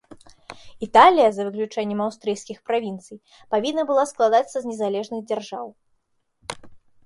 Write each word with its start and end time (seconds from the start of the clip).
Італія, 0.87 1.27
за 1.35 1.45
выключэннем 1.49 1.99
аўстрыйскіх 2.07 2.57
правінцый, 2.71 3.17
павінна 3.53 3.81
была 3.93 4.03
складацца 4.15 4.57
з 4.59 4.65
незалежных 4.73 5.19
дзяржаў. 5.29 5.65